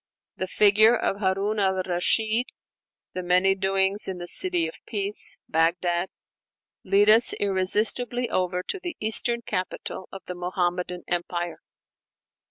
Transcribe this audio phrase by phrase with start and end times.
[0.37, 2.47] The figure of Harun al Rashid,
[3.13, 6.09] the many doings in the "City of Peace" (Bagdad),
[6.83, 11.59] lead us irresistibly over to the Eastern capital of the Muhammadan Empire.